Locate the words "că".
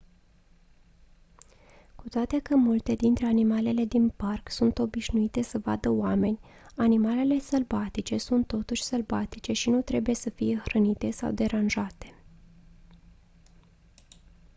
2.39-2.55